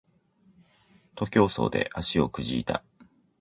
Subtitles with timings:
[1.13, 2.81] 徒競走で足をくじいた